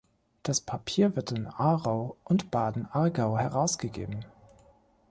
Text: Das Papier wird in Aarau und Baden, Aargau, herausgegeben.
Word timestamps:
Das 0.41 0.61
Papier 0.61 1.15
wird 1.15 1.31
in 1.31 1.45
Aarau 1.45 2.17
und 2.23 2.49
Baden, 2.49 2.87
Aargau, 2.91 3.37
herausgegeben. 3.37 4.25